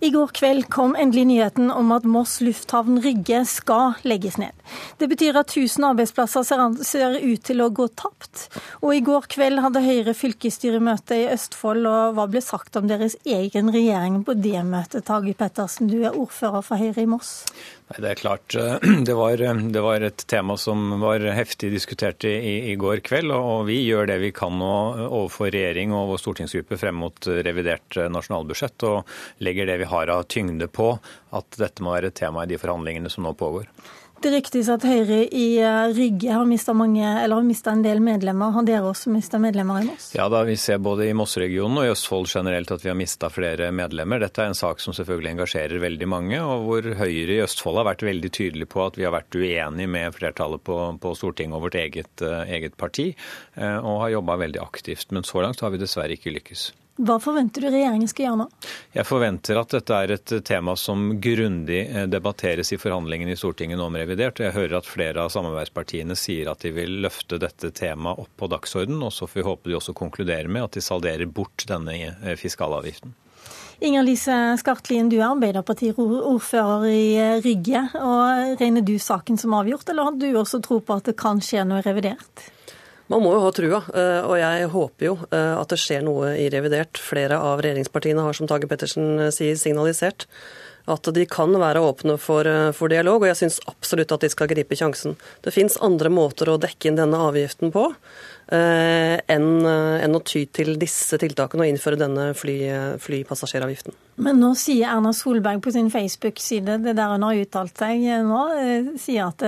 I 0.00 0.10
går 0.14 0.30
kveld 0.30 0.68
kom 0.70 0.92
endelig 0.94 1.24
nyheten 1.26 1.72
om 1.74 1.88
at 1.90 2.04
Moss 2.06 2.36
lufthavn 2.38 3.00
Rygge 3.02 3.40
skal 3.50 3.96
legges 4.06 4.36
ned. 4.38 4.54
Det 5.00 5.08
betyr 5.10 5.40
at 5.40 5.50
1000 5.50 5.88
arbeidsplasser 5.88 6.44
ser 6.86 7.16
ut 7.18 7.42
til 7.42 7.64
å 7.64 7.70
gå 7.74 7.88
tapt. 7.98 8.44
Og 8.78 8.94
i 8.94 9.02
går 9.02 9.26
kveld 9.32 9.58
hadde 9.64 9.82
Høyre 9.82 10.14
fylkesstyremøte 10.14 11.18
i 11.18 11.26
Østfold, 11.32 11.88
og 11.90 12.14
hva 12.14 12.28
ble 12.30 12.44
sagt 12.44 12.78
om 12.78 12.86
deres 12.86 13.18
egen 13.26 13.72
regjering 13.74 14.22
på 14.22 14.38
det 14.38 14.62
møtet? 14.68 15.08
Tage 15.08 15.34
Pettersen, 15.34 15.90
du 15.90 16.04
er 16.04 16.14
ordfører 16.14 16.62
for 16.62 16.78
Høyre 16.78 17.02
i 17.02 17.10
Moss. 17.10 17.40
Nei, 17.88 18.00
Det 18.02 18.08
er 18.10 18.20
klart, 18.20 18.54
eh, 18.54 18.88
det 19.08 19.14
var, 19.16 19.40
eh, 19.40 19.62
det 19.72 19.80
var, 19.80 20.04
et 20.04 20.24
tema 20.28 20.56
som 20.60 21.00
var 21.00 21.24
heftig 21.32 21.70
diskutert 21.72 22.24
i, 22.28 22.34
i, 22.72 22.74
går 22.76 23.00
kveld. 23.06 23.32
Og 23.32 23.66
vi 23.70 23.80
gjør 23.86 24.10
det 24.10 24.18
vi 24.20 24.32
kan 24.36 24.52
nå 24.60 24.72
overfor 25.08 25.50
regjering 25.54 25.94
og 25.96 26.12
vår 26.12 26.22
stortingsgruppe 26.22 26.78
frem 26.80 26.98
mot 27.00 27.30
revidert 27.48 27.96
eh, 27.96 28.10
nasjonalbudsjett. 28.12 28.84
Og 28.88 29.44
legger 29.44 29.70
det 29.70 29.78
vi 29.80 29.87
har 29.90 30.12
av 30.14 30.26
tyngde 30.30 30.68
på 30.70 30.94
at 31.34 31.60
dette 31.60 31.84
må 31.84 31.96
være 31.96 32.14
tema 32.14 32.44
i 32.44 32.52
de 32.52 32.60
forhandlingene 32.60 33.12
som 33.12 33.26
nå 33.26 33.34
pågår. 33.38 33.68
Det 34.18 34.32
ryktes 34.32 34.66
at 34.72 34.82
Høyre 34.82 35.20
i 35.30 35.60
eh, 35.62 35.92
Rygge 35.94 36.32
har 36.34 36.46
mista 36.48 36.72
en 37.70 37.82
del 37.84 38.00
medlemmer. 38.02 38.50
Har 38.50 38.64
dere 38.66 38.88
også 38.90 39.12
mista 39.14 39.38
medlemmer 39.38 39.84
i 39.84 39.86
Moss? 39.86 40.08
Ja, 40.16 40.26
da 40.32 40.40
Vi 40.48 40.56
ser 40.58 40.80
både 40.82 41.06
i 41.06 41.12
Moss-regionen 41.14 41.78
og 41.78 41.86
i 41.86 41.92
Østfold 41.92 42.26
generelt 42.32 42.72
at 42.74 42.82
vi 42.82 42.90
har 42.90 42.98
mista 42.98 43.30
flere 43.30 43.68
medlemmer. 43.70 44.18
Dette 44.24 44.42
er 44.42 44.50
en 44.50 44.58
sak 44.58 44.82
som 44.82 44.96
selvfølgelig 44.96 45.36
engasjerer 45.36 45.84
veldig 45.84 46.08
mange, 46.10 46.40
og 46.42 46.66
hvor 46.66 46.90
Høyre 46.98 47.36
i 47.36 47.44
Østfold 47.44 47.78
har 47.78 47.86
vært 47.92 48.02
veldig 48.08 48.32
tydelig 48.40 48.68
på 48.74 48.82
at 48.88 48.98
vi 48.98 49.06
har 49.06 49.14
vært 49.14 49.38
uenige 49.38 49.94
med 49.94 50.18
flertallet 50.18 50.66
på, 50.66 50.80
på 50.98 51.14
Stortinget 51.14 51.60
og 51.60 51.68
vårt 51.68 51.78
eget, 51.78 52.10
uh, 52.26 52.42
eget 52.42 52.74
parti, 52.80 53.12
uh, 53.54 53.78
og 53.78 54.02
har 54.02 54.16
jobba 54.16 54.40
veldig 54.42 54.64
aktivt. 54.64 55.12
Men 55.14 55.22
så 55.22 55.46
langt 55.46 55.62
har 55.62 55.70
vi 55.70 55.78
dessverre 55.78 56.18
ikke 56.18 56.34
lykkes. 56.34 56.72
Hva 56.98 57.20
forventer 57.22 57.62
du 57.62 57.68
regjeringen 57.70 58.10
skal 58.10 58.24
gjøre 58.24 58.38
nå? 58.40 58.46
Jeg 58.96 59.06
forventer 59.06 59.60
at 59.60 59.74
dette 59.76 59.98
er 60.02 60.12
et 60.16 60.32
tema 60.46 60.74
som 60.74 61.12
grundig 61.22 61.84
eh, 61.84 62.08
debatteres 62.10 62.72
i 62.74 62.78
forhandlingene 62.80 63.36
i 63.36 63.38
Stortinget 63.38 63.78
nå 63.78 63.86
om 63.86 63.98
revidert. 64.00 64.42
Jeg 64.42 64.56
hører 64.56 64.80
at 64.80 64.90
flere 64.90 65.22
av 65.22 65.30
samarbeidspartiene 65.30 66.16
sier 66.18 66.50
at 66.50 66.66
de 66.66 66.72
vil 66.74 66.98
løfte 67.04 67.38
dette 67.38 67.70
temaet 67.70 68.24
opp 68.24 68.34
på 68.34 68.50
dagsordenen. 68.50 69.06
Og 69.06 69.14
så 69.14 69.30
får 69.30 69.38
vi 69.38 69.46
håpe 69.46 69.70
de 69.70 69.78
også 69.78 69.94
konkluderer 69.94 70.50
med 70.50 70.66
at 70.66 70.74
de 70.74 70.82
salderer 70.82 71.30
bort 71.30 71.68
denne 71.70 71.94
eh, 72.02 72.34
fiskalavgiften. 72.40 73.14
Inger 73.78 74.02
Lise 74.02 74.34
Skartlien, 74.58 75.06
du 75.06 75.20
er 75.20 75.28
Arbeiderparti-ordfører 75.28 76.90
i 76.90 77.02
eh, 77.14 77.38
Rygge. 77.44 77.86
og 78.02 78.58
Regner 78.58 78.82
du 78.82 78.96
saken 78.98 79.38
som 79.38 79.54
avgjort, 79.54 79.86
eller 79.86 80.10
har 80.10 80.18
du 80.18 80.32
også 80.34 80.58
tro 80.66 80.80
på 80.82 80.98
at 80.98 81.12
det 81.12 81.18
kan 81.20 81.38
skje 81.38 81.62
noe 81.62 81.84
revidert? 81.86 82.48
Man 83.08 83.24
må 83.24 83.32
jo 83.32 83.40
ha 83.40 83.50
trua, 83.56 83.82
eh, 83.96 84.22
og 84.28 84.36
jeg 84.36 84.68
håper 84.74 85.06
jo 85.06 85.14
eh, 85.32 85.54
at 85.56 85.70
det 85.72 85.80
skjer 85.80 86.02
noe 86.04 86.34
i 86.36 86.48
revidert. 86.52 87.00
Flere 87.00 87.38
av 87.40 87.62
regjeringspartiene 87.64 88.24
har, 88.24 88.36
som 88.36 88.48
Tage 88.50 88.68
Pettersen 88.68 89.14
eh, 89.16 89.30
sier, 89.34 89.56
signalisert 89.56 90.28
at 90.88 91.04
de 91.12 91.26
kan 91.28 91.52
være 91.60 91.82
åpne 91.84 92.14
for, 92.16 92.48
for 92.72 92.88
dialog, 92.88 93.20
og 93.20 93.28
jeg 93.28 93.36
syns 93.42 93.58
absolutt 93.68 94.14
at 94.14 94.22
de 94.24 94.30
skal 94.32 94.48
gripe 94.48 94.72
sjansen. 94.72 95.18
Det 95.44 95.52
fins 95.52 95.76
andre 95.84 96.08
måter 96.08 96.48
å 96.48 96.56
dekke 96.56 96.88
inn 96.88 96.96
denne 96.96 97.20
avgiften 97.28 97.74
på. 97.74 97.90
enn, 98.48 99.50
enn 99.68 100.16
å 100.16 100.24
ty 100.24 100.46
til 100.48 100.78
disse 100.80 101.20
tiltakene 101.20 101.66
og 101.66 101.74
innføre 101.74 102.00
denne 102.00 102.30
fly, 102.32 102.56
flypassasjeravgiften. 103.04 104.07
Men 104.18 104.40
nå 104.42 104.50
sier 104.58 104.90
Erna 104.90 105.12
Solberg 105.14 105.62
på 105.62 105.72
sin 105.74 105.90
Facebook-side, 105.94 106.78
det 106.82 106.94
der 106.98 107.12
hun 107.14 107.26
har 107.26 107.38
uttalt 107.38 107.78
seg 107.78 108.02
nå, 108.26 108.40
eh, 108.58 108.90
sier 108.98 109.28
at 109.28 109.44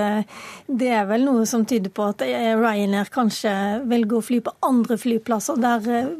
det 0.67 0.91
er 0.95 1.07
vel 1.09 1.25
noe 1.27 1.45
som 1.49 1.65
tyder 1.67 1.91
på 1.91 2.07
at 2.13 2.23
Ryanair 2.23 3.11
kanskje 3.11 3.51
velger 3.91 4.19
å 4.19 4.25
fly 4.25 4.39
på 4.45 4.55
andre 4.67 4.97
flyplasser 5.01 5.59
der, 5.61 6.13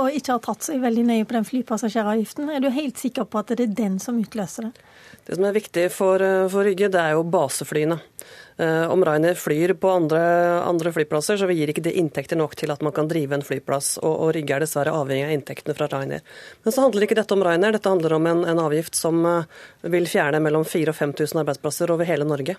og 0.00 0.16
ikke 0.16 0.36
har 0.36 0.44
tatt 0.46 0.70
seg 0.70 0.80
veldig 0.82 1.06
nøye 1.12 1.28
på 1.28 1.36
den 1.36 1.48
flypassasjeravgiften. 1.48 2.48
Er 2.50 2.64
du 2.64 2.70
helt 2.72 3.00
sikker 3.00 3.28
på 3.28 3.42
at 3.42 3.52
det 3.52 3.68
er 3.68 3.78
den 3.82 4.00
som 4.02 4.18
utløser 4.20 4.70
det? 4.70 4.86
Det 5.30 5.38
som 5.38 5.46
er 5.46 5.54
viktig 5.54 5.86
for, 5.94 6.22
for 6.50 6.66
Rygge, 6.66 6.88
det 6.90 6.98
er 6.98 7.14
jo 7.14 7.22
baseflyene. 7.30 8.00
Eh, 8.60 8.90
om 8.90 9.04
Rainer 9.04 9.34
flyr 9.34 9.72
på 9.72 9.90
andre, 9.90 10.20
andre, 10.60 10.92
flyplasser, 10.92 11.38
så 11.40 11.46
gir 11.48 11.70
ikke 11.72 11.84
det 11.86 11.94
inntekter 11.96 12.36
nok 12.36 12.56
til 12.60 12.72
at 12.74 12.82
man 12.84 12.92
kan 12.92 13.08
drive 13.08 13.38
en 13.38 13.44
flyplass. 13.46 13.94
Og, 14.02 14.10
og 14.10 14.32
Rygge 14.36 14.56
er 14.56 14.64
dessverre 14.66 14.92
avhengig 14.92 15.28
av 15.28 15.32
inntektene 15.32 15.76
fra 15.78 15.88
Rainer. 15.88 16.20
Men 16.64 16.74
så 16.74 16.84
handler 16.84 17.06
ikke 17.06 17.16
dette 17.16 17.36
om 17.36 17.44
Rainer, 17.46 17.72
dette 17.72 17.88
handler 17.88 18.16
om 18.18 18.28
en, 18.28 18.44
en 18.52 18.60
avgift 18.60 18.98
som 18.98 19.22
eh, 19.24 19.48
vil 19.94 20.08
fjerne 20.10 20.42
mellom 20.44 20.66
4000 20.68 20.92
og 20.92 20.98
5000 20.98 21.42
arbeidsplasser 21.44 21.94
over 21.94 22.08
hele 22.10 22.28
Norge. 22.28 22.58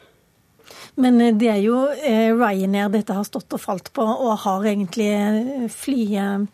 Men 0.98 1.22
eh, 1.22 1.36
det 1.38 1.52
er 1.54 1.62
jo 1.68 1.84
Ryanair 1.92 2.90
dette 2.96 3.20
har 3.20 3.28
stått 3.28 3.54
og 3.54 3.62
falt 3.62 3.94
på, 3.94 4.02
og 4.02 4.40
har 4.48 4.66
egentlig 4.74 5.70
flyet 5.76 6.50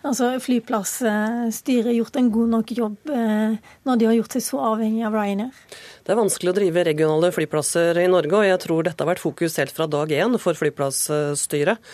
Altså, 0.00 0.30
Flyplassstyret 0.40 1.92
gjort 1.92 2.14
en 2.16 2.30
god 2.32 2.52
nok 2.54 2.70
jobb 2.72 3.10
eh, 3.12 3.58
når 3.84 3.98
de 4.00 4.06
har 4.08 4.14
gjort 4.16 4.36
seg 4.36 4.44
så 4.46 4.60
avhengig 4.70 5.02
av 5.04 5.12
Ryanair? 5.12 5.58
Det 6.06 6.14
er 6.14 6.16
vanskelig 6.16 6.54
å 6.54 6.56
drive 6.56 6.84
regionale 6.88 7.28
flyplasser 7.36 8.00
i 8.00 8.06
Norge, 8.08 8.32
og 8.38 8.46
jeg 8.48 8.62
tror 8.62 8.86
dette 8.86 9.04
har 9.04 9.10
vært 9.10 9.20
fokus 9.20 9.58
helt 9.60 9.74
fra 9.76 9.84
dag 9.92 10.14
én 10.16 10.38
for 10.40 10.56
flyplassstyret. 10.56 11.90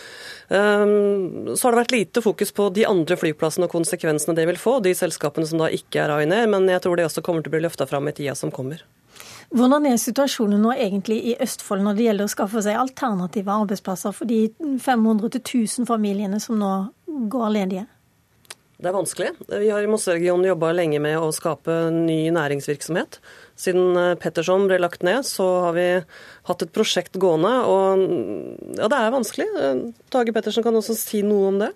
Ehm, 0.55 1.51
så 1.51 1.67
har 1.67 1.75
det 1.75 1.81
vært 1.81 1.95
lite 1.97 2.23
fokus 2.23 2.55
på 2.55 2.69
de 2.77 2.85
andre 2.87 3.17
flyplassene 3.19 3.67
og 3.67 3.75
konsekvensene 3.75 4.37
det 4.39 4.47
vil 4.53 4.61
få, 4.61 4.77
de 4.79 4.95
selskapene 4.95 5.49
som 5.49 5.59
da 5.59 5.67
ikke 5.67 6.05
er 6.05 6.13
Ryanair, 6.13 6.47
men 6.55 6.71
jeg 6.71 6.85
tror 6.87 6.95
det 6.95 7.09
også 7.09 7.25
kommer 7.27 7.43
til 7.43 7.51
å 7.51 7.57
bli 7.57 7.65
løfta 7.67 7.89
fram 7.91 8.07
i 8.07 8.15
tida 8.15 8.37
som 8.39 8.55
kommer. 8.55 8.87
Hvordan 9.51 9.83
er 9.87 9.99
situasjonen 9.99 10.63
nå 10.63 10.71
egentlig 10.79 11.19
i 11.33 11.35
Østfold 11.43 11.83
når 11.83 11.99
det 11.99 12.07
gjelder 12.07 12.27
å 12.27 12.31
skaffe 12.31 12.63
seg 12.63 12.79
alternative 12.79 13.59
arbeidsplasser 13.63 14.15
for 14.15 14.31
de 14.31 14.47
500-1000 14.83 15.87
familiene 15.87 16.39
som 16.43 16.59
nå 16.59 16.71
går 17.31 17.53
ledige? 17.59 17.87
Det 18.77 18.91
er 18.91 18.93
vanskelig. 18.93 19.29
Vi 19.49 19.69
har 19.73 19.81
i 19.81 19.89
Mosseregionen 19.89 20.45
jobba 20.51 20.69
lenge 20.77 20.99
med 21.01 21.17
å 21.17 21.31
skape 21.33 21.87
ny 21.95 22.27
næringsvirksomhet. 22.35 23.17
Siden 23.57 23.97
eh, 23.97 24.13
Petterson 24.21 24.67
ble 24.69 24.77
lagt 24.77 25.01
ned, 25.05 25.25
så 25.25 25.47
har 25.63 25.73
vi 25.73 25.85
hatt 26.49 26.61
et 26.61 26.73
prosjekt 26.75 27.17
gående. 27.17 27.55
Og 27.65 28.03
ja, 28.77 28.85
det 28.85 28.99
er 28.99 29.15
vanskelig. 29.15 29.47
Eh, 29.49 29.81
Tage 30.13 30.35
Pettersen 30.35 30.65
kan 30.65 30.77
også 30.77 30.93
si 30.97 31.23
noe 31.25 31.49
om 31.49 31.57
det. 31.63 31.71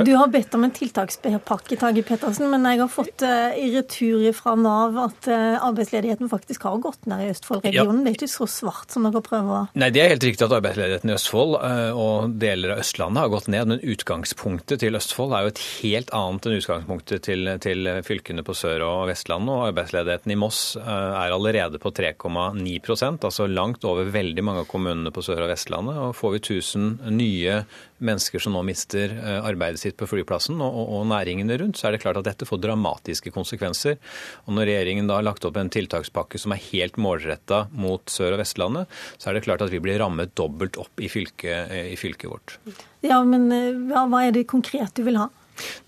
Du 0.00 0.14
har 0.16 0.28
bedt 0.32 0.54
om 0.54 0.64
en 0.64 0.72
tiltakspakke, 0.72 1.76
Tage 1.76 2.02
Pettersen, 2.06 2.48
men 2.50 2.64
jeg 2.68 2.80
har 2.80 2.90
fått 2.90 3.24
uh, 3.26 3.52
i 3.58 3.68
retur 3.74 4.24
fra 4.36 4.54
Nav 4.58 4.96
at 5.00 5.28
uh, 5.28 5.60
arbeidsledigheten 5.68 6.30
faktisk 6.32 6.64
har 6.68 6.78
gått 6.82 7.06
ned 7.10 7.26
i 7.26 7.30
Østfold-regionen. 7.32 8.00
Ja. 8.00 8.04
Det 8.06 8.12
er 8.12 8.18
ikke 8.18 8.30
så 8.32 8.48
svart 8.50 8.94
som 8.94 9.06
dere 9.08 9.22
prøver 9.24 9.52
å 9.52 9.60
Nei, 9.78 9.90
det 9.94 10.02
er 10.02 10.12
helt 10.14 10.26
riktig 10.26 10.46
at 10.46 10.54
arbeidsledigheten 10.56 11.12
i 11.12 11.16
Østfold 11.16 11.56
uh, 11.60 11.98
og 11.98 12.36
deler 12.40 12.74
av 12.74 12.82
Østlandet 12.84 13.24
har 13.24 13.32
gått 13.34 13.50
ned. 13.52 13.72
Men 13.72 13.84
utgangspunktet 13.94 14.82
til 14.82 14.98
Østfold 14.98 15.36
er 15.36 15.44
jo 15.44 15.52
et 15.52 15.62
helt 15.82 16.14
annet 16.16 16.48
enn 16.48 16.58
utgangspunktet 16.60 17.26
til, 17.28 17.52
til 17.64 17.92
fylkene 18.06 18.46
på 18.46 18.56
Sør- 18.56 18.86
og 18.88 19.04
Vestlandet. 19.12 19.52
Og 19.52 19.68
arbeidsledigheten 19.72 20.34
i 20.34 20.38
Moss 20.40 20.62
er 20.80 21.34
allerede 21.34 21.80
på 21.82 21.92
3,9% 21.94 23.28
altså 23.28 23.48
langt 23.50 23.84
over 23.88 24.08
veldig 24.12 24.46
mange 24.46 24.64
av 24.64 24.70
kommunene 24.70 25.12
på 25.14 25.24
Sør- 25.24 25.44
og 25.44 25.52
Vestlandet. 25.52 26.00
Og 26.00 26.16
får 26.16 26.36
vi 26.36 26.42
1000 26.42 26.90
nye 27.12 27.62
mennesker 28.02 28.42
som 28.42 28.56
nå 28.56 28.64
mister 28.66 29.12
arbeidet 29.42 29.81
sitt 29.82 29.98
på 30.00 30.08
flyplassen 30.10 30.60
og, 30.62 30.70
og, 30.70 30.92
og, 30.98 31.04
næringene 31.12 31.58
rundt, 31.60 31.80
så 31.80 31.88
er 31.88 31.96
det 31.96 32.02
klart 32.04 32.20
at 32.20 32.28
dette 32.28 32.48
får 32.48 32.62
dramatiske 32.62 33.32
konsekvenser. 33.34 33.98
Og 34.46 34.56
Når 34.56 34.70
regjeringen 34.70 35.10
da 35.10 35.18
har 35.18 35.26
lagt 35.26 35.46
opp 35.48 35.58
en 35.60 35.72
tiltakspakke 35.72 36.40
som 36.40 36.54
er 36.54 36.62
helt 36.70 36.98
målretta 37.02 37.66
mot 37.74 38.06
Sør- 38.12 38.36
og 38.36 38.42
Vestlandet, 38.42 39.02
så 39.18 39.30
er 39.30 39.38
det 39.38 39.44
klart 39.48 39.64
at 39.66 39.72
vi 39.74 39.82
blir 39.82 40.00
rammet 40.02 40.34
dobbelt 40.38 40.78
opp 40.80 41.02
i 41.02 41.10
fylket, 41.12 41.76
i 41.92 41.98
fylket 42.00 42.30
vårt. 42.30 42.58
Ja, 43.02 43.20
men 43.26 43.50
hva, 43.90 44.06
hva 44.10 44.26
er 44.28 44.34
det 44.34 44.48
konkret 44.50 44.94
du 44.96 45.04
vil 45.06 45.18
ha? 45.20 45.28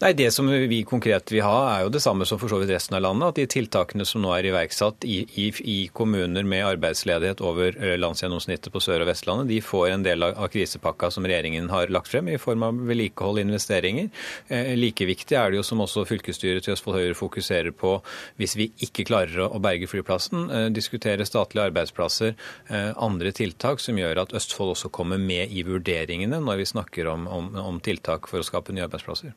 Nei, 0.02 0.12
Det 0.12 0.30
som 0.34 0.48
vi 0.48 0.82
konkret 0.84 1.32
vil 1.32 1.44
ha, 1.44 1.58
er 1.74 1.84
jo 1.84 1.92
det 1.94 2.02
samme 2.04 2.26
som 2.28 2.38
for 2.40 2.52
så 2.52 2.58
vidt 2.60 2.72
resten 2.74 2.96
av 2.98 3.04
landet. 3.04 3.28
At 3.28 3.38
de 3.40 3.46
tiltakene 3.56 4.06
som 4.08 4.22
nå 4.24 4.32
er 4.36 4.48
iverksatt 4.50 5.06
i, 5.08 5.22
i, 5.40 5.46
i 5.64 5.78
kommuner 5.94 6.46
med 6.46 6.66
arbeidsledighet 6.66 7.42
over 7.44 7.76
eh, 7.78 7.96
landsgjennomsnittet 8.00 8.72
på 8.74 8.82
Sør- 8.82 9.04
og 9.04 9.10
Vestlandet, 9.10 9.50
de 9.50 9.60
får 9.64 9.88
en 9.92 10.06
del 10.06 10.26
av, 10.26 10.36
av 10.38 10.50
krisepakka 10.52 11.10
som 11.14 11.26
regjeringen 11.26 11.70
har 11.72 11.92
lagt 11.94 12.10
frem, 12.12 12.28
i 12.28 12.40
form 12.40 12.66
av 12.66 12.80
vedlikehold 12.88 13.40
og 13.40 13.46
investeringer. 13.46 14.10
Eh, 14.48 14.74
like 14.78 15.06
viktig 15.08 15.38
er 15.38 15.52
det 15.52 15.60
jo, 15.60 15.66
som 15.66 15.82
også 15.84 16.06
fylkesstyret 16.08 16.66
til 16.66 16.76
Østfold 16.76 16.98
Høyre 17.00 17.18
fokuserer 17.18 17.74
på, 17.76 17.96
hvis 18.40 18.56
vi 18.60 18.70
ikke 18.86 19.06
klarer 19.08 19.46
å, 19.46 19.62
berge 19.64 19.88
flyplassen, 19.90 20.48
eh, 20.50 20.68
diskutere 20.74 21.26
statlige 21.28 21.70
arbeidsplasser, 21.70 22.34
eh, 22.68 22.90
andre 22.96 23.32
tiltak 23.32 23.80
som 23.80 23.98
gjør 23.98 24.24
at 24.24 24.34
Østfold 24.36 24.74
også 24.74 24.92
kommer 24.94 25.20
med 25.20 25.52
i 25.52 25.64
vurderingene 25.66 26.42
når 26.42 26.62
vi 26.62 26.70
snakker 26.74 27.08
om, 27.10 27.26
om, 27.28 27.54
om 27.56 27.80
tiltak 27.80 28.28
for 28.30 28.42
å 28.42 28.46
skape 28.46 28.74
nye 28.74 28.86
arbeidsplasser. 28.88 29.32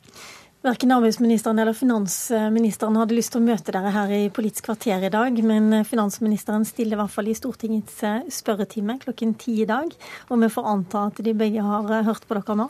Verken 0.58 0.90
arbeidsministeren 0.90 1.58
eller 1.62 1.72
finansministeren 1.72 2.96
hadde 2.98 3.14
lyst 3.14 3.30
til 3.30 3.38
å 3.38 3.46
møte 3.46 3.70
dere 3.70 3.92
her 3.94 4.10
i 4.10 4.24
Politisk 4.34 4.66
kvarter 4.66 5.04
i 5.06 5.10
dag, 5.14 5.36
men 5.46 5.84
finansministeren 5.86 6.64
stiller 6.66 6.96
i 6.96 6.98
hvert 6.98 7.12
fall 7.14 7.28
i 7.30 7.34
Stortingets 7.38 8.00
eh, 8.02 8.24
spørretime 8.34 8.96
klokken 9.04 9.36
ti 9.38 9.60
i 9.62 9.68
dag. 9.70 9.92
Og 10.26 10.42
vi 10.42 10.48
får 10.50 10.66
anta 10.66 11.04
at 11.12 11.20
de 11.22 11.34
begge 11.38 11.62
har 11.62 11.92
eh, 11.94 12.02
hørt 12.08 12.26
på 12.26 12.34
dere 12.34 12.56
nå. 12.58 12.66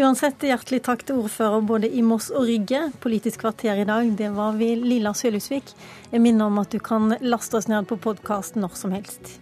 Uansett, 0.00 0.42
hjertelig 0.42 0.80
takk 0.88 1.04
til 1.06 1.20
ordfører 1.22 1.62
både 1.68 1.92
i 1.94 2.02
Moss 2.02 2.32
og 2.34 2.48
Rygge. 2.50 2.88
Politisk 3.04 3.44
kvarter 3.44 3.78
i 3.78 3.86
dag, 3.86 4.10
det 4.18 4.32
var 4.34 4.58
vi 4.58 4.72
Lilla 4.80 5.14
Sølhusvik. 5.14 5.70
Jeg 6.10 6.24
minner 6.26 6.50
om 6.50 6.58
at 6.64 6.74
du 6.74 6.82
kan 6.82 7.14
laste 7.22 7.62
oss 7.62 7.70
ned 7.70 7.86
på 7.86 8.00
podkast 8.10 8.58
når 8.58 8.74
som 8.82 8.98
helst. 8.98 9.38